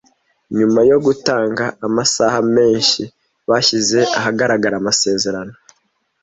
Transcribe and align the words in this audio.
Nyuma 0.57 0.79
yo 0.91 0.97
gutanga 1.05 1.65
amasaha 1.87 2.37
menshi, 2.55 3.01
bashyize 3.49 3.99
ahagaragara 4.19 4.75
amasezerano. 4.77 5.53